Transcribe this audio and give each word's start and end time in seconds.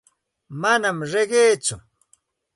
Manam 0.61 0.97
riqiitsu. 1.11 1.75